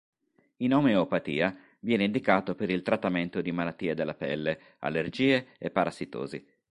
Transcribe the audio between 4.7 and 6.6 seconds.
allergie e parassitosi.